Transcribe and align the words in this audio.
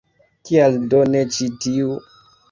Kial 0.49 0.77
do 0.93 1.01
ne 1.15 1.21
ĉi 1.35 1.49
tiu? 1.65 1.93